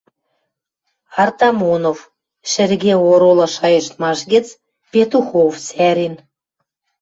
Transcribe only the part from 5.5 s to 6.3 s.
сӓрен.